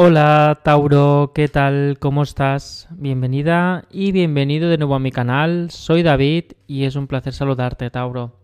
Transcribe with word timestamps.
Hola 0.00 0.60
Tauro, 0.62 1.32
¿qué 1.34 1.48
tal? 1.48 1.96
¿Cómo 1.98 2.22
estás? 2.22 2.86
Bienvenida 2.92 3.84
y 3.90 4.12
bienvenido 4.12 4.68
de 4.68 4.78
nuevo 4.78 4.94
a 4.94 5.00
mi 5.00 5.10
canal. 5.10 5.72
Soy 5.72 6.04
David 6.04 6.52
y 6.68 6.84
es 6.84 6.94
un 6.94 7.08
placer 7.08 7.32
saludarte, 7.32 7.90
Tauro. 7.90 8.36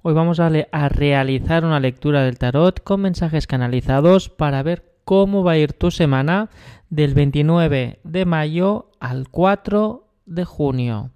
Hoy 0.00 0.14
vamos 0.14 0.40
a, 0.40 0.50
a, 0.72 0.88
realizar 0.88 1.66
una 1.66 1.80
lectura 1.80 2.22
del 2.22 2.38
tarot 2.38 2.82
con 2.82 3.02
mensajes 3.02 3.46
canalizados 3.46 4.30
para 4.30 4.62
ver 4.62 4.90
cómo 5.04 5.44
va 5.44 5.52
a 5.52 5.58
ir 5.58 5.74
tu 5.74 5.90
semana 5.90 6.48
del 6.88 7.12
29 7.12 8.00
de 8.02 8.24
mayo 8.24 8.90
al 8.98 9.28
4 9.28 10.08
de 10.24 10.46
junio. 10.46 11.10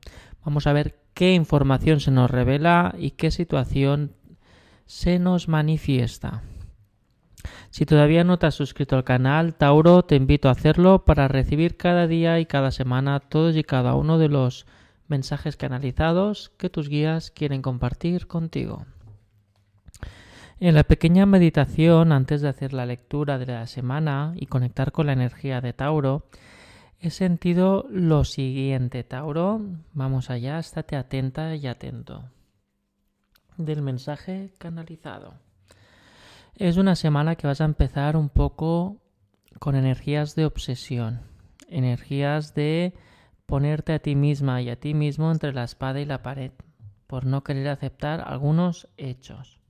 Vamos 0.45 0.67
a 0.67 0.75
ver 0.75 1.01
qué 1.15 1.33
información 1.33 2.01
se 2.01 2.11
nos 2.11 2.31
revela 2.31 2.95
y 2.99 3.13
qué 3.13 3.31
situación 3.31 4.13
se 4.85 5.19
nos 5.19 5.49
manifiesta. 5.49 6.43
Si 7.71 7.87
todavía 7.87 8.25
no 8.25 8.39
te 8.39 8.47
has 8.47 8.55
suscrito 8.57 8.97
al 8.97 9.05
canal, 9.05 9.55
Tauro, 9.55 10.03
te 10.03 10.17
invito 10.17 10.49
a 10.49 10.53
hacerlo 10.53 11.05
para 11.05 11.29
recibir 11.29 11.77
cada 11.77 12.09
día 12.09 12.41
y 12.41 12.47
cada 12.47 12.73
semana 12.73 13.21
todos 13.21 13.57
y 13.57 13.63
cada 13.63 13.95
uno 13.95 14.19
de 14.19 14.29
los 14.29 14.67
mensajes 15.07 15.57
canalizados 15.57 16.51
que 16.57 16.69
tus 16.69 16.89
guías 16.89 17.31
quieren 17.31 17.63
compartir 17.63 18.27
contigo. 18.27 18.87
En 20.59 20.75
la 20.75 20.85
pequeña 20.85 21.27
meditación, 21.27 22.13
antes 22.13 22.43
de 22.43 22.49
hacer 22.49 22.73
la 22.73 22.87
lectura 22.87 23.39
de 23.39 23.47
la 23.47 23.67
semana 23.67 24.35
y 24.37 24.47
conectar 24.47 24.93
con 24.93 25.07
la 25.07 25.13
energía 25.13 25.61
de 25.61 25.73
Tauro, 25.73 26.27
he 27.01 27.11
sentido 27.11 27.87
lo 27.89 28.25
siguiente, 28.25 29.05
Tauro. 29.05 29.63
Vamos 29.95 30.29
allá, 30.29 30.59
estate 30.59 30.97
atenta 30.97 31.55
y 31.55 31.67
atento. 31.67 32.25
Del 33.57 33.81
mensaje 33.81 34.53
canalizado. 34.59 35.35
Es 36.57 36.77
una 36.77 36.95
semana 36.95 37.37
que 37.37 37.47
vas 37.47 37.61
a 37.61 37.65
empezar 37.65 38.17
un 38.17 38.29
poco 38.29 38.99
con 39.59 39.77
energías 39.77 40.35
de 40.35 40.45
obsesión, 40.45 41.23
energías 41.69 42.55
de 42.55 42.95
ponerte 43.47 43.93
a 43.93 43.99
ti 43.99 44.15
misma 44.15 44.63
y 44.63 44.71
a 44.71 44.79
ti 44.79 44.95
mismo 44.95 45.31
entre 45.33 45.53
la 45.53 45.65
espada 45.65 46.01
y 46.01 46.05
la 46.05 46.23
pared, 46.23 46.53
por 47.07 47.27
no 47.27 47.43
querer 47.43 47.69
aceptar 47.69 48.23
algunos 48.27 48.89
hechos. 48.97 49.61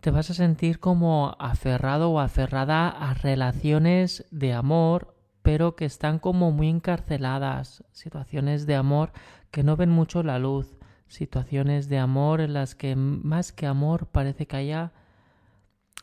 Te 0.00 0.10
vas 0.10 0.30
a 0.30 0.34
sentir 0.34 0.80
como 0.80 1.36
aferrado 1.38 2.10
o 2.10 2.18
aferrada 2.18 2.88
a 2.88 3.14
relaciones 3.14 4.26
de 4.30 4.52
amor, 4.52 5.16
pero 5.42 5.76
que 5.76 5.84
están 5.84 6.18
como 6.18 6.50
muy 6.50 6.68
encarceladas, 6.68 7.84
situaciones 7.92 8.66
de 8.66 8.74
amor 8.74 9.12
que 9.52 9.62
no 9.62 9.76
ven 9.76 9.90
mucho 9.90 10.22
la 10.22 10.38
luz, 10.38 10.76
situaciones 11.12 11.88
de 11.88 11.98
amor 11.98 12.40
en 12.40 12.54
las 12.54 12.74
que 12.74 12.96
más 12.96 13.52
que 13.52 13.66
amor 13.66 14.06
parece 14.06 14.46
que 14.46 14.56
haya 14.56 14.92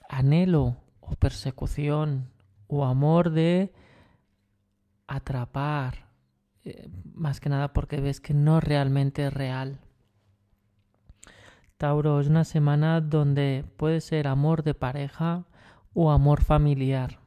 anhelo 0.07 0.77
o 1.01 1.15
persecución 1.15 2.29
o 2.67 2.85
amor 2.85 3.31
de 3.31 3.73
atrapar, 5.07 6.05
eh, 6.63 6.87
más 7.15 7.39
que 7.39 7.49
nada 7.49 7.73
porque 7.73 7.99
ves 7.99 8.21
que 8.21 8.33
no 8.33 8.59
realmente 8.59 9.25
es 9.25 9.33
real. 9.33 9.79
Tauro 11.77 12.19
es 12.19 12.27
una 12.27 12.43
semana 12.43 13.01
donde 13.01 13.65
puede 13.77 14.01
ser 14.01 14.27
amor 14.27 14.63
de 14.63 14.73
pareja 14.73 15.45
o 15.93 16.11
amor 16.11 16.43
familiar, 16.43 17.19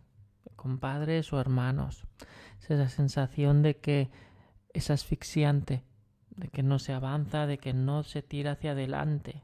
con 0.54 0.78
padres 0.78 1.32
o 1.32 1.40
hermanos. 1.40 2.06
Es 2.60 2.70
esa 2.70 2.88
sensación 2.88 3.62
de 3.62 3.78
que 3.78 4.10
es 4.72 4.90
asfixiante, 4.90 5.82
de 6.36 6.48
que 6.48 6.62
no 6.62 6.78
se 6.78 6.92
avanza, 6.92 7.46
de 7.46 7.58
que 7.58 7.72
no 7.72 8.02
se 8.02 8.22
tira 8.22 8.52
hacia 8.52 8.72
adelante. 8.72 9.42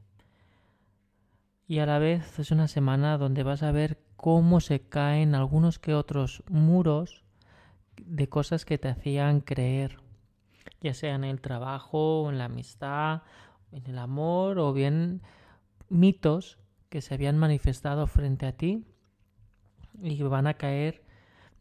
Y 1.66 1.80
a 1.80 1.86
la 1.86 1.98
vez 1.98 2.38
es 2.38 2.50
una 2.50 2.68
semana 2.68 3.18
donde 3.18 3.42
vas 3.42 3.62
a 3.62 3.72
ver 3.72 3.98
cómo 4.16 4.60
se 4.60 4.80
caen 4.80 5.34
algunos 5.34 5.78
que 5.78 5.94
otros 5.94 6.42
muros 6.48 7.24
de 7.96 8.28
cosas 8.28 8.64
que 8.64 8.78
te 8.78 8.88
hacían 8.88 9.40
creer, 9.40 9.98
ya 10.80 10.94
sea 10.94 11.14
en 11.14 11.24
el 11.24 11.40
trabajo, 11.40 12.30
en 12.30 12.38
la 12.38 12.46
amistad, 12.46 13.22
en 13.72 13.86
el 13.86 13.98
amor 13.98 14.58
o 14.58 14.72
bien 14.72 15.22
mitos 15.88 16.58
que 16.88 17.02
se 17.02 17.14
habían 17.14 17.36
manifestado 17.36 18.06
frente 18.06 18.46
a 18.46 18.52
ti 18.52 18.86
y 20.00 20.22
van 20.22 20.46
a 20.46 20.54
caer 20.54 21.02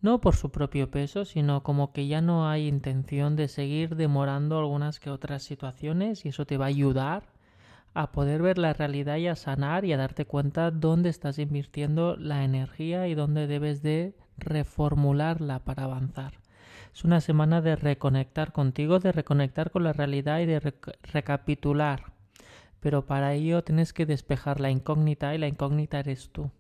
no 0.02 0.22
por 0.22 0.36
su 0.36 0.52
propio 0.52 0.92
peso, 0.92 1.26
sino 1.26 1.64
como 1.64 1.92
que 1.92 2.08
ya 2.08 2.22
no 2.22 2.48
hay 2.48 2.68
intención 2.68 3.36
de 3.36 3.48
seguir 3.48 3.96
demorando 3.96 4.60
algunas 4.60 5.00
que 5.00 5.10
otras 5.10 5.44
situaciones 5.44 6.26
y 6.26 6.30
eso 6.30 6.46
te 6.46 6.58
va 6.58 6.66
a 6.66 6.70
ayudar 6.70 7.24
a 7.94 8.12
poder 8.12 8.44
ver 8.44 8.60
la 8.60 8.74
realidad 8.74 9.18
y 9.18 9.28
a 9.28 9.36
sanar 9.36 9.84
y 9.84 9.92
a 9.92 9.98
darte 9.98 10.26
cuenta 10.26 10.70
dónde 10.70 11.10
estás 11.10 11.40
invirtiendo 11.40 12.16
la 12.16 12.44
energía 12.44 13.08
y 13.08 13.16
dónde 13.16 13.48
debes 13.48 13.82
de 13.82 14.16
reformularla 14.38 15.60
para 15.66 15.86
avanzar. 15.86 16.34
Es 16.94 17.04
una 17.04 17.22
semana 17.22 17.62
de 17.62 17.76
reconectar 17.76 18.52
contigo, 18.52 19.00
de 19.00 19.12
reconectar 19.12 19.72
con 19.72 19.84
la 19.84 19.94
realidad 19.94 20.40
y 20.40 20.46
de 20.46 20.74
recapitular. 21.02 22.14
Pero 22.80 23.06
para 23.08 23.34
ello 23.34 23.64
tienes 23.64 23.94
que 23.94 24.06
despejar 24.06 24.60
la 24.60 24.70
incógnita 24.70 25.34
y 25.34 25.40
la 25.40 25.48
incógnita 25.48 26.00
eres 26.00 26.30
tú. 26.32 26.52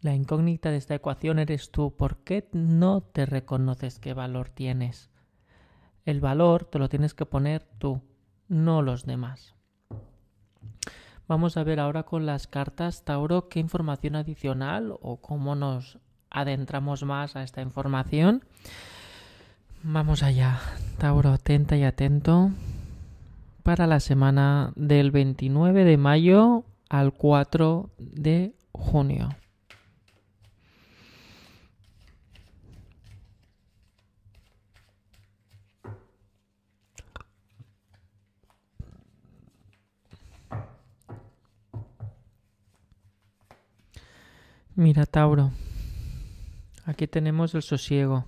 La 0.00 0.14
incógnita 0.14 0.70
de 0.70 0.76
esta 0.76 0.94
ecuación 0.94 1.40
eres 1.40 1.70
tú. 1.72 1.94
¿Por 1.96 2.18
qué 2.18 2.48
no 2.52 3.00
te 3.00 3.26
reconoces 3.26 3.98
qué 3.98 4.14
valor 4.14 4.48
tienes? 4.48 5.10
El 6.04 6.20
valor 6.20 6.64
te 6.64 6.78
lo 6.78 6.88
tienes 6.88 7.14
que 7.14 7.26
poner 7.26 7.64
tú, 7.78 8.00
no 8.48 8.80
los 8.80 9.04
demás. 9.04 9.56
Vamos 11.26 11.56
a 11.56 11.64
ver 11.64 11.80
ahora 11.80 12.04
con 12.04 12.24
las 12.24 12.46
cartas 12.46 13.04
Tauro 13.04 13.48
qué 13.48 13.60
información 13.60 14.16
adicional 14.16 14.94
o 15.02 15.20
cómo 15.20 15.54
nos 15.54 15.98
adentramos 16.30 17.02
más 17.02 17.36
a 17.36 17.42
esta 17.42 17.60
información. 17.60 18.44
Vamos 19.82 20.22
allá, 20.22 20.60
Tauro, 20.96 21.30
atenta 21.30 21.76
y 21.76 21.84
atento 21.84 22.50
para 23.62 23.86
la 23.86 24.00
semana 24.00 24.72
del 24.76 25.10
29 25.10 25.84
de 25.84 25.96
mayo 25.98 26.64
al 26.88 27.12
4 27.12 27.90
de 27.98 28.54
junio. 28.72 29.28
Mira, 44.78 45.06
Tauro, 45.06 45.50
aquí 46.84 47.08
tenemos 47.08 47.52
el 47.56 47.62
sosiego. 47.62 48.26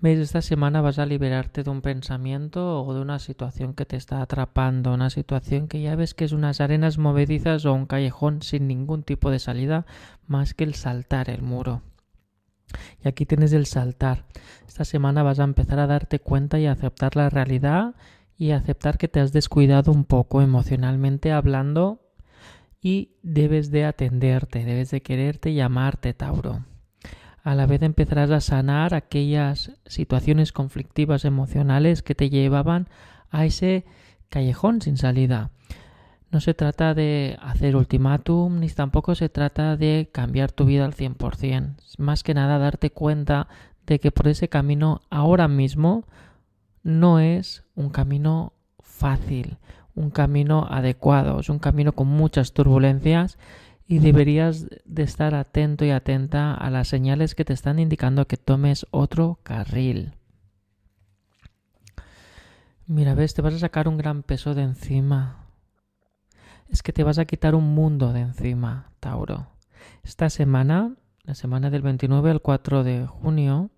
¿Ves? 0.00 0.18
Esta 0.18 0.42
semana 0.42 0.80
vas 0.80 0.98
a 0.98 1.06
liberarte 1.06 1.62
de 1.62 1.70
un 1.70 1.82
pensamiento 1.82 2.82
o 2.82 2.94
de 2.94 3.00
una 3.00 3.20
situación 3.20 3.74
que 3.74 3.86
te 3.86 3.94
está 3.94 4.22
atrapando, 4.22 4.92
una 4.92 5.08
situación 5.08 5.68
que 5.68 5.80
ya 5.82 5.94
ves 5.94 6.14
que 6.14 6.24
es 6.24 6.32
unas 6.32 6.60
arenas 6.60 6.98
movedizas 6.98 7.64
o 7.64 7.72
un 7.72 7.86
callejón 7.86 8.42
sin 8.42 8.66
ningún 8.66 9.04
tipo 9.04 9.30
de 9.30 9.38
salida 9.38 9.86
más 10.26 10.52
que 10.52 10.64
el 10.64 10.74
saltar 10.74 11.30
el 11.30 11.42
muro. 11.42 11.82
Y 13.04 13.06
aquí 13.06 13.24
tienes 13.24 13.52
el 13.52 13.66
saltar. 13.66 14.24
Esta 14.66 14.84
semana 14.84 15.22
vas 15.22 15.38
a 15.38 15.44
empezar 15.44 15.78
a 15.78 15.86
darte 15.86 16.18
cuenta 16.18 16.58
y 16.58 16.66
a 16.66 16.72
aceptar 16.72 17.14
la 17.14 17.30
realidad 17.30 17.94
y 18.36 18.50
a 18.50 18.56
aceptar 18.56 18.98
que 18.98 19.06
te 19.06 19.20
has 19.20 19.32
descuidado 19.32 19.92
un 19.92 20.06
poco 20.06 20.42
emocionalmente 20.42 21.30
hablando 21.30 22.09
y 22.80 23.12
debes 23.22 23.70
de 23.70 23.84
atenderte, 23.84 24.64
debes 24.64 24.90
de 24.90 25.02
quererte 25.02 25.50
y 25.50 25.60
amarte, 25.60 26.14
Tauro. 26.14 26.64
A 27.42 27.54
la 27.54 27.66
vez 27.66 27.82
empezarás 27.82 28.30
a 28.30 28.40
sanar 28.40 28.94
aquellas 28.94 29.72
situaciones 29.86 30.52
conflictivas 30.52 31.24
emocionales 31.24 32.02
que 32.02 32.14
te 32.14 32.28
llevaban 32.28 32.88
a 33.30 33.46
ese 33.46 33.84
callejón 34.28 34.82
sin 34.82 34.96
salida. 34.96 35.50
No 36.30 36.40
se 36.40 36.54
trata 36.54 36.94
de 36.94 37.38
hacer 37.42 37.76
ultimátum, 37.76 38.60
ni 38.60 38.68
tampoco 38.68 39.14
se 39.14 39.28
trata 39.28 39.76
de 39.76 40.10
cambiar 40.12 40.52
tu 40.52 40.64
vida 40.64 40.84
al 40.84 40.94
100%. 40.94 41.76
Más 41.98 42.22
que 42.22 42.34
nada 42.34 42.58
darte 42.58 42.90
cuenta 42.90 43.48
de 43.86 43.98
que 43.98 44.12
por 44.12 44.28
ese 44.28 44.48
camino 44.48 45.00
ahora 45.10 45.48
mismo 45.48 46.04
no 46.82 47.18
es 47.18 47.64
un 47.74 47.90
camino 47.90 48.52
fácil, 48.80 49.58
un 49.94 50.10
camino 50.10 50.66
adecuado, 50.70 51.40
es 51.40 51.48
un 51.48 51.58
camino 51.58 51.92
con 51.92 52.08
muchas 52.08 52.52
turbulencias 52.52 53.38
y 53.86 53.98
deberías 53.98 54.68
de 54.84 55.02
estar 55.02 55.34
atento 55.34 55.84
y 55.84 55.90
atenta 55.90 56.54
a 56.54 56.70
las 56.70 56.86
señales 56.86 57.34
que 57.34 57.44
te 57.44 57.52
están 57.52 57.78
indicando 57.80 58.26
que 58.28 58.36
tomes 58.36 58.86
otro 58.92 59.40
carril. 59.42 60.14
Mira, 62.86 63.14
ves, 63.14 63.34
te 63.34 63.42
vas 63.42 63.54
a 63.54 63.58
sacar 63.58 63.88
un 63.88 63.98
gran 63.98 64.22
peso 64.22 64.54
de 64.54 64.62
encima. 64.62 65.46
Es 66.68 66.82
que 66.82 66.92
te 66.92 67.02
vas 67.02 67.18
a 67.18 67.24
quitar 67.24 67.54
un 67.54 67.74
mundo 67.74 68.12
de 68.12 68.20
encima, 68.20 68.92
Tauro. 69.00 69.48
Esta 70.04 70.30
semana, 70.30 70.94
la 71.24 71.34
semana 71.34 71.70
del 71.70 71.82
29 71.82 72.30
al 72.30 72.40
4 72.40 72.84
de 72.84 73.06
junio, 73.06 73.70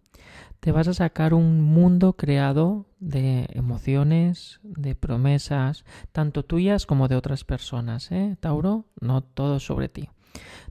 te 0.63 0.71
vas 0.71 0.87
a 0.87 0.95
sacar 0.95 1.35
un 1.35 1.61
mundo 1.61 2.13
creado 2.13 2.87
de 3.01 3.49
emociones, 3.51 4.61
de 4.63 4.95
promesas, 4.95 5.85
tanto 6.13 6.45
tuyas 6.45 6.87
como 6.87 7.09
de 7.09 7.17
otras 7.17 7.43
personas, 7.43 8.13
¿eh, 8.13 8.37
Tauro? 8.39 8.85
No 9.01 9.23
todo 9.25 9.59
sobre 9.59 9.89
ti. 9.89 10.09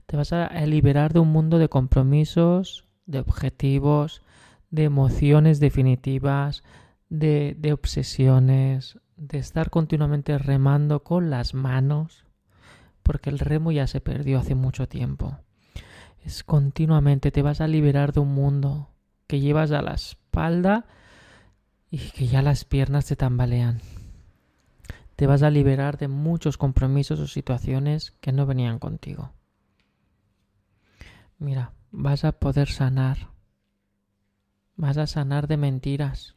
Te 0.06 0.16
vas 0.16 0.32
a 0.32 0.48
liberar 0.64 1.12
de 1.12 1.18
un 1.18 1.28
mundo 1.28 1.58
de 1.58 1.68
compromisos, 1.68 2.86
de 3.04 3.18
objetivos, 3.18 4.22
de 4.70 4.84
emociones 4.84 5.60
definitivas, 5.60 6.62
de, 7.10 7.54
de 7.58 7.74
obsesiones, 7.74 8.98
de 9.18 9.36
estar 9.36 9.68
continuamente 9.68 10.38
remando 10.38 11.04
con 11.04 11.28
las 11.28 11.52
manos, 11.52 12.24
porque 13.02 13.28
el 13.28 13.38
remo 13.38 13.72
ya 13.72 13.86
se 13.86 14.00
perdió 14.00 14.38
hace 14.38 14.54
mucho 14.54 14.88
tiempo. 14.88 15.36
Es 16.24 16.44
continuamente, 16.44 17.30
te 17.30 17.42
vas 17.42 17.60
a 17.60 17.66
liberar 17.66 18.14
de 18.14 18.20
un 18.20 18.32
mundo 18.32 18.88
que 19.32 19.40
llevas 19.40 19.70
a 19.70 19.80
la 19.80 19.94
espalda 19.94 20.84
y 21.90 21.96
que 21.96 22.26
ya 22.26 22.42
las 22.42 22.66
piernas 22.66 23.06
te 23.06 23.16
tambalean. 23.16 23.80
Te 25.16 25.26
vas 25.26 25.42
a 25.42 25.48
liberar 25.48 25.96
de 25.96 26.06
muchos 26.06 26.58
compromisos 26.58 27.18
o 27.18 27.26
situaciones 27.26 28.10
que 28.20 28.30
no 28.30 28.44
venían 28.44 28.78
contigo. 28.78 29.32
Mira, 31.38 31.72
vas 31.92 32.26
a 32.26 32.32
poder 32.32 32.68
sanar. 32.68 33.30
Vas 34.76 34.98
a 34.98 35.06
sanar 35.06 35.48
de 35.48 35.56
mentiras. 35.56 36.36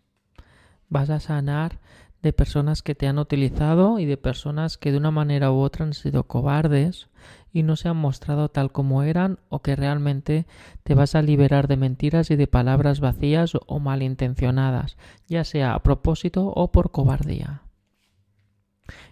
Vas 0.87 1.09
a 1.09 1.19
sanar 1.19 1.81
de 2.25 2.33
personas 2.33 2.81
que 2.81 2.95
te 2.95 3.07
han 3.07 3.19
utilizado 3.19 3.99
y 3.99 4.05
de 4.05 4.17
personas 4.17 4.79
que 4.79 4.91
de 4.91 4.97
una 4.97 5.11
manera 5.11 5.51
u 5.51 5.59
otra 5.59 5.85
han 5.85 5.93
sido 5.93 6.23
cobardes 6.23 7.07
y 7.53 7.61
no 7.61 7.75
se 7.75 7.87
han 7.87 7.97
mostrado 7.97 8.49
tal 8.49 8.71
como 8.71 9.03
eran 9.03 9.37
o 9.47 9.61
que 9.61 9.75
realmente 9.75 10.47
te 10.83 10.95
vas 10.95 11.13
a 11.13 11.21
liberar 11.21 11.67
de 11.67 11.77
mentiras 11.77 12.31
y 12.31 12.35
de 12.35 12.47
palabras 12.47 12.99
vacías 12.99 13.53
o 13.67 13.79
malintencionadas, 13.79 14.97
ya 15.27 15.43
sea 15.43 15.75
a 15.75 15.83
propósito 15.83 16.47
o 16.47 16.71
por 16.71 16.89
cobardía. 16.89 17.61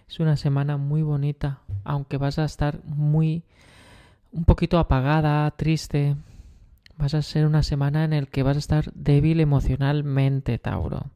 Es 0.08 0.18
una 0.18 0.36
semana 0.36 0.76
muy 0.76 1.02
bonita, 1.02 1.60
aunque 1.84 2.16
vas 2.16 2.40
a 2.40 2.44
estar 2.44 2.82
muy 2.84 3.44
un 4.32 4.44
poquito 4.44 4.80
apagada, 4.80 5.48
triste. 5.52 6.16
Vas 6.98 7.14
a 7.14 7.22
ser 7.22 7.46
una 7.46 7.62
semana 7.62 8.04
en 8.04 8.10
la 8.10 8.26
que 8.26 8.42
vas 8.42 8.56
a 8.56 8.58
estar 8.58 8.92
débil 8.92 9.38
emocionalmente, 9.38 10.58
Tauro. 10.58 11.10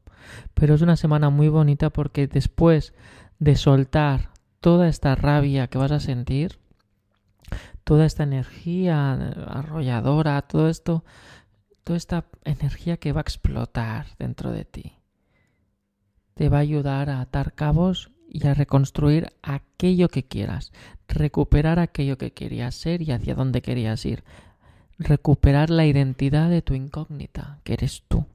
Pero 0.55 0.75
es 0.75 0.83
una 0.83 0.97
semana 0.97 1.31
muy 1.31 1.49
bonita 1.49 1.91
porque 1.91 2.27
después 2.27 2.95
de 3.39 3.57
soltar 3.57 4.31
toda 4.61 4.89
esta 4.89 5.15
rabia 5.15 5.69
que 5.69 5.79
vas 5.79 5.93
a 5.93 6.01
sentir, 6.01 6.59
toda 7.85 8.05
esta 8.05 8.25
energía 8.25 9.13
arrolladora, 9.13 10.43
todo 10.43 10.69
esto, 10.69 11.05
toda 11.85 11.97
esta 11.97 12.27
energía 12.45 12.99
que 12.99 13.13
va 13.13 13.21
a 13.21 13.23
explotar 13.23 14.07
dentro 14.19 14.53
de 14.53 14.65
ti, 14.65 14.93
te 16.35 16.49
va 16.49 16.59
a 16.59 16.61
ayudar 16.61 17.11
a 17.11 17.21
atar 17.21 17.55
cabos 17.55 18.11
y 18.29 18.47
a 18.47 18.55
reconstruir 18.55 19.33
aquello 19.43 20.09
que 20.09 20.25
quieras, 20.25 20.73
recuperar 21.09 21.79
aquello 21.79 22.19
que 22.19 22.33
querías 22.33 22.75
ser 22.75 23.03
y 23.03 23.11
hacia 23.11 23.35
dónde 23.35 23.63
querías 23.63 24.05
ir, 24.05 24.23
recuperar 24.99 25.71
la 25.71 25.87
identidad 25.87 26.51
de 26.51 26.63
tu 26.63 26.75
incógnita, 26.75 27.61
que 27.65 27.73
eres 27.73 28.03
tú. 28.07 28.27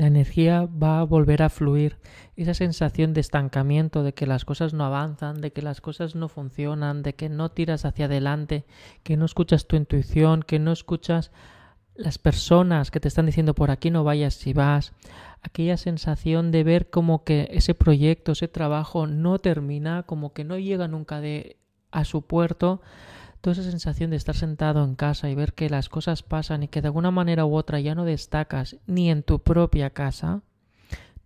La 0.00 0.06
energía 0.06 0.66
va 0.82 1.00
a 1.00 1.04
volver 1.04 1.42
a 1.42 1.50
fluir. 1.50 1.98
Esa 2.34 2.54
sensación 2.54 3.12
de 3.12 3.20
estancamiento, 3.20 4.02
de 4.02 4.14
que 4.14 4.26
las 4.26 4.46
cosas 4.46 4.72
no 4.72 4.86
avanzan, 4.86 5.42
de 5.42 5.52
que 5.52 5.60
las 5.60 5.82
cosas 5.82 6.14
no 6.14 6.30
funcionan, 6.30 7.02
de 7.02 7.14
que 7.14 7.28
no 7.28 7.50
tiras 7.50 7.84
hacia 7.84 8.06
adelante, 8.06 8.64
que 9.02 9.18
no 9.18 9.26
escuchas 9.26 9.66
tu 9.66 9.76
intuición, 9.76 10.42
que 10.42 10.58
no 10.58 10.72
escuchas 10.72 11.32
las 11.94 12.16
personas 12.16 12.90
que 12.90 12.98
te 12.98 13.08
están 13.08 13.26
diciendo 13.26 13.54
por 13.54 13.70
aquí 13.70 13.90
no 13.90 14.02
vayas 14.02 14.32
si 14.32 14.54
vas, 14.54 14.94
aquella 15.42 15.76
sensación 15.76 16.50
de 16.50 16.64
ver 16.64 16.88
como 16.88 17.22
que 17.22 17.50
ese 17.52 17.74
proyecto, 17.74 18.32
ese 18.32 18.48
trabajo 18.48 19.06
no 19.06 19.38
termina, 19.38 20.04
como 20.04 20.32
que 20.32 20.44
no 20.44 20.56
llega 20.56 20.88
nunca 20.88 21.20
de 21.20 21.58
a 21.90 22.06
su 22.06 22.22
puerto, 22.22 22.80
toda 23.40 23.54
esa 23.54 23.70
sensación 23.70 24.10
de 24.10 24.16
estar 24.16 24.36
sentado 24.36 24.84
en 24.84 24.94
casa 24.94 25.30
y 25.30 25.34
ver 25.34 25.54
que 25.54 25.70
las 25.70 25.88
cosas 25.88 26.22
pasan 26.22 26.62
y 26.62 26.68
que 26.68 26.82
de 26.82 26.88
alguna 26.88 27.10
manera 27.10 27.46
u 27.46 27.54
otra 27.54 27.80
ya 27.80 27.94
no 27.94 28.04
destacas 28.04 28.76
ni 28.86 29.10
en 29.10 29.22
tu 29.22 29.40
propia 29.40 29.90
casa, 29.90 30.42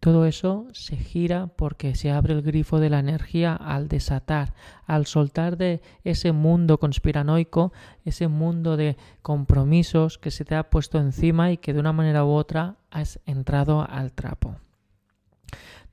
todo 0.04 0.26
eso 0.26 0.66
se 0.72 0.96
gira 0.96 1.46
porque 1.46 1.94
se 1.94 2.10
abre 2.10 2.34
el 2.34 2.42
grifo 2.42 2.78
de 2.78 2.90
la 2.90 2.98
energía 2.98 3.54
al 3.54 3.88
desatar, 3.88 4.52
al 4.86 5.06
soltar 5.06 5.56
de 5.56 5.80
ese 6.04 6.32
mundo 6.32 6.78
conspiranoico, 6.78 7.72
ese 8.04 8.28
mundo 8.28 8.76
de 8.76 8.98
compromisos 9.22 10.18
que 10.18 10.30
se 10.30 10.44
te 10.44 10.56
ha 10.56 10.68
puesto 10.68 10.98
encima 10.98 11.52
y 11.52 11.56
que 11.56 11.72
de 11.72 11.80
una 11.80 11.94
manera 11.94 12.22
u 12.22 12.32
otra 12.32 12.76
has 12.90 13.18
entrado 13.24 13.80
al 13.88 14.12
trapo. 14.12 14.56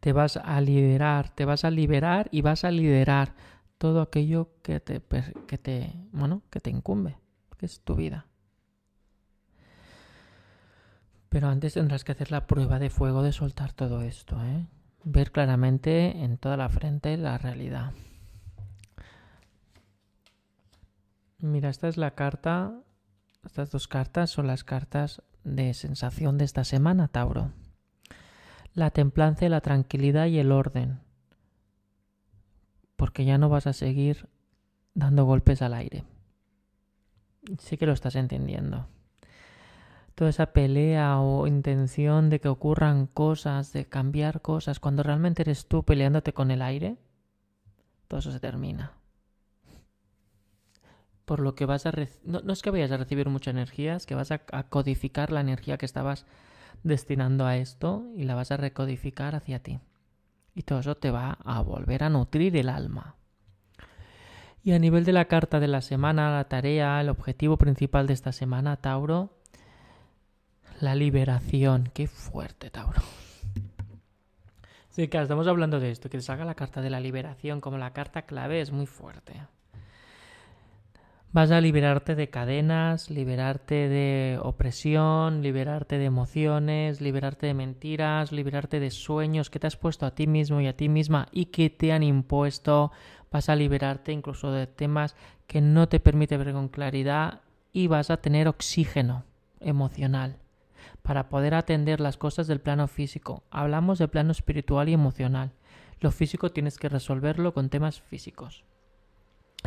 Te 0.01 0.11
vas 0.11 0.35
a 0.35 0.59
liderar, 0.59 1.29
te 1.29 1.45
vas 1.45 1.63
a 1.63 1.71
liberar 1.71 2.27
y 2.31 2.41
vas 2.41 2.65
a 2.65 2.71
liderar 2.71 3.33
todo 3.81 4.01
aquello 4.01 4.49
que 4.61 4.79
te, 4.79 5.01
que 5.47 5.57
te, 5.57 5.91
bueno, 6.11 6.43
que 6.51 6.59
te 6.59 6.69
incumbe, 6.69 7.17
que 7.57 7.65
es 7.65 7.81
tu 7.81 7.95
vida. 7.95 8.27
Pero 11.29 11.47
antes 11.47 11.73
tendrás 11.73 12.03
que 12.03 12.11
hacer 12.11 12.29
la 12.29 12.45
prueba 12.45 12.77
de 12.77 12.91
fuego 12.91 13.23
de 13.23 13.31
soltar 13.31 13.73
todo 13.73 14.03
esto, 14.03 14.39
¿eh? 14.45 14.67
ver 15.03 15.31
claramente 15.31 16.23
en 16.23 16.37
toda 16.37 16.57
la 16.57 16.69
frente 16.69 17.17
la 17.17 17.39
realidad. 17.39 17.93
Mira, 21.39 21.69
esta 21.69 21.87
es 21.87 21.97
la 21.97 22.13
carta, 22.13 22.83
estas 23.43 23.71
dos 23.71 23.87
cartas 23.87 24.29
son 24.29 24.45
las 24.45 24.63
cartas 24.63 25.23
de 25.43 25.73
sensación 25.73 26.37
de 26.37 26.45
esta 26.45 26.65
semana, 26.65 27.07
Tauro. 27.07 27.51
La 28.75 28.91
templanza, 28.91 29.49
la 29.49 29.61
tranquilidad 29.61 30.27
y 30.27 30.37
el 30.37 30.51
orden 30.51 30.99
porque 33.01 33.25
ya 33.25 33.39
no 33.39 33.49
vas 33.49 33.65
a 33.65 33.73
seguir 33.73 34.29
dando 34.93 35.25
golpes 35.25 35.63
al 35.63 35.73
aire. 35.73 36.03
Sí 37.57 37.75
que 37.75 37.87
lo 37.87 37.93
estás 37.93 38.15
entendiendo. 38.15 38.85
Toda 40.13 40.29
esa 40.29 40.53
pelea 40.53 41.19
o 41.19 41.47
intención 41.47 42.29
de 42.29 42.39
que 42.39 42.47
ocurran 42.47 43.07
cosas, 43.07 43.73
de 43.73 43.85
cambiar 43.89 44.43
cosas, 44.43 44.79
cuando 44.79 45.01
realmente 45.01 45.41
eres 45.41 45.65
tú 45.65 45.81
peleándote 45.81 46.31
con 46.31 46.51
el 46.51 46.61
aire, 46.61 46.97
todo 48.07 48.19
eso 48.19 48.31
se 48.31 48.39
termina. 48.39 48.91
Por 51.25 51.39
lo 51.39 51.55
que 51.55 51.65
vas 51.65 51.87
a... 51.87 51.93
No, 52.23 52.53
es 52.53 52.61
que 52.61 52.69
vayas 52.69 52.91
a 52.91 52.97
recibir 52.97 53.29
mucha 53.29 53.49
energía, 53.49 53.95
es 53.95 54.05
que 54.05 54.13
vas 54.13 54.29
a 54.29 54.69
codificar 54.69 55.31
la 55.31 55.41
energía 55.41 55.79
que 55.79 55.87
estabas 55.87 56.27
destinando 56.83 57.47
a 57.47 57.57
esto 57.57 58.05
y 58.15 58.25
la 58.25 58.35
vas 58.35 58.51
a 58.51 58.57
recodificar 58.57 59.33
hacia 59.33 59.57
ti. 59.63 59.79
Y 60.53 60.63
todo 60.63 60.79
eso 60.79 60.95
te 60.95 61.11
va 61.11 61.37
a 61.43 61.61
volver 61.61 62.03
a 62.03 62.09
nutrir 62.09 62.55
el 62.57 62.69
alma. 62.69 63.15
Y 64.63 64.73
a 64.73 64.79
nivel 64.79 65.05
de 65.05 65.13
la 65.13 65.25
carta 65.25 65.59
de 65.59 65.67
la 65.67 65.81
semana, 65.81 66.31
la 66.31 66.47
tarea, 66.47 67.01
el 67.01 67.09
objetivo 67.09 67.57
principal 67.57 68.05
de 68.05 68.13
esta 68.13 68.31
semana, 68.31 68.77
Tauro, 68.77 69.33
la 70.79 70.93
liberación. 70.93 71.89
Qué 71.93 72.07
fuerte, 72.07 72.69
Tauro. 72.69 73.01
Sí, 74.89 75.07
claro, 75.07 75.23
estamos 75.23 75.47
hablando 75.47 75.79
de 75.79 75.89
esto, 75.89 76.09
que 76.09 76.17
te 76.17 76.23
salga 76.23 76.43
la 76.43 76.55
carta 76.55 76.81
de 76.81 76.89
la 76.89 76.99
liberación 76.99 77.61
como 77.61 77.77
la 77.77 77.93
carta 77.93 78.23
clave 78.23 78.59
es 78.59 78.71
muy 78.71 78.85
fuerte. 78.85 79.41
Vas 81.33 81.49
a 81.51 81.61
liberarte 81.61 82.15
de 82.15 82.29
cadenas, 82.29 83.09
liberarte 83.09 83.87
de 83.87 84.37
opresión, 84.41 85.41
liberarte 85.41 85.97
de 85.97 86.03
emociones, 86.03 86.99
liberarte 86.99 87.47
de 87.47 87.53
mentiras, 87.53 88.33
liberarte 88.33 88.81
de 88.81 88.91
sueños 88.91 89.49
que 89.49 89.57
te 89.57 89.67
has 89.67 89.77
puesto 89.77 90.05
a 90.05 90.13
ti 90.13 90.27
mismo 90.27 90.59
y 90.59 90.67
a 90.67 90.75
ti 90.75 90.89
misma 90.89 91.29
y 91.31 91.45
que 91.45 91.69
te 91.69 91.93
han 91.93 92.03
impuesto. 92.03 92.91
Vas 93.31 93.47
a 93.47 93.55
liberarte 93.55 94.11
incluso 94.11 94.51
de 94.51 94.67
temas 94.67 95.15
que 95.47 95.61
no 95.61 95.87
te 95.87 96.01
permite 96.01 96.35
ver 96.35 96.51
con 96.51 96.67
claridad 96.67 97.39
y 97.71 97.87
vas 97.87 98.09
a 98.09 98.17
tener 98.17 98.49
oxígeno 98.49 99.23
emocional 99.61 100.35
para 101.01 101.29
poder 101.29 101.53
atender 101.53 102.01
las 102.01 102.17
cosas 102.17 102.47
del 102.47 102.59
plano 102.59 102.89
físico. 102.89 103.43
Hablamos 103.51 103.99
del 103.99 104.09
plano 104.09 104.33
espiritual 104.33 104.89
y 104.89 104.93
emocional. 104.93 105.53
Lo 106.01 106.11
físico 106.11 106.51
tienes 106.51 106.77
que 106.77 106.89
resolverlo 106.89 107.53
con 107.53 107.69
temas 107.69 108.01
físicos 108.01 108.65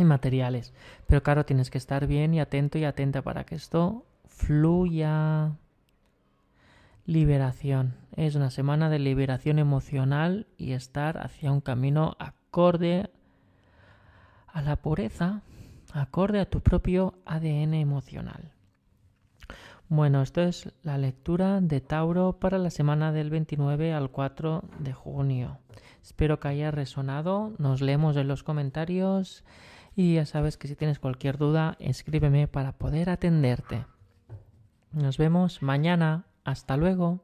y 0.03 0.05
materiales. 0.05 0.73
Pero 1.07 1.23
claro, 1.23 1.45
tienes 1.45 1.71
que 1.71 1.79
estar 1.79 2.07
bien 2.07 2.35
y 2.35 2.41
atento 2.41 2.79
y 2.79 2.85
atenta 2.85 3.23
para 3.23 3.45
que 3.45 3.55
esto 3.55 4.05
fluya. 4.27 5.53
Liberación. 7.07 7.97
Es 8.17 8.35
una 8.35 8.51
semana 8.51 8.89
de 8.89 8.99
liberación 8.99 9.59
emocional 9.59 10.47
y 10.57 10.73
estar 10.73 11.19
hacia 11.19 11.53
un 11.53 11.61
camino 11.61 12.17
acorde 12.19 13.11
a 14.47 14.63
la 14.63 14.77
pureza, 14.77 15.43
acorde 15.93 16.41
a 16.41 16.49
tu 16.49 16.61
propio 16.61 17.15
ADN 17.27 17.75
emocional. 17.75 18.53
Bueno, 19.89 20.23
esto 20.23 20.41
es 20.41 20.73
la 20.83 20.97
lectura 20.97 21.61
de 21.61 21.83
Tauro 21.83 22.39
para 22.41 22.57
la 22.59 22.71
semana 22.71 23.13
del 23.13 23.29
29 23.29 23.93
al 23.93 24.11
4 24.11 24.65
de 24.79 24.93
junio. 24.95 25.59
Espero 26.03 26.41
que 26.41 26.49
haya 26.49 26.71
resonado. 26.71 27.53
Nos 27.59 27.83
leemos 27.83 28.17
en 28.17 28.29
los 28.29 28.43
comentarios 28.43 29.45
y 29.97 30.15
ya 30.15 30.27
sabes 30.27 30.57
que 30.57 30.69
si 30.69 30.77
tienes 30.77 30.99
cualquier 30.99 31.39
duda, 31.39 31.77
escríbeme 31.79 32.49
para 32.49 32.73
poder 32.73 33.11
atenderte. 33.11 33.87
Nos 34.93 35.19
vemos 35.19 35.63
mañana. 35.63 36.27
Hasta 36.45 36.77
luego. 36.77 37.21